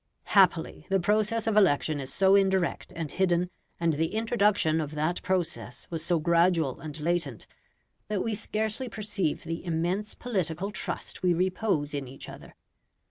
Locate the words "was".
5.91-6.03